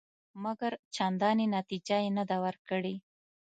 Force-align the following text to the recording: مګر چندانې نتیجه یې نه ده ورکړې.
مګر 0.43 0.71
چندانې 0.95 1.45
نتیجه 1.57 1.97
یې 2.03 2.11
نه 2.17 2.23
ده 2.29 2.37
ورکړې. 2.45 2.95